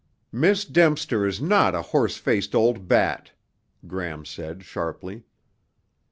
[0.31, 3.33] "Miss Dempster is not a horse faced old bat!"
[3.85, 5.25] Gram said sharply.